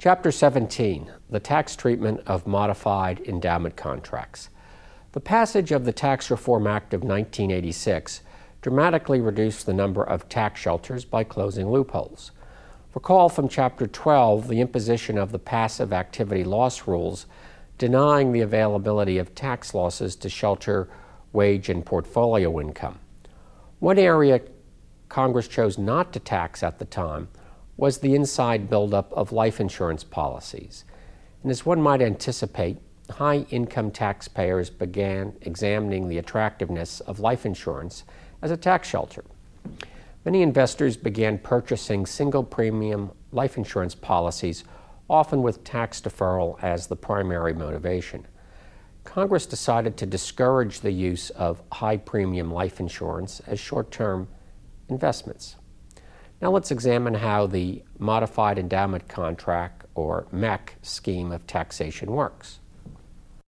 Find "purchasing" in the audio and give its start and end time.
41.38-42.04